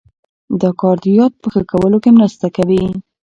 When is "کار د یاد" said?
0.81-1.33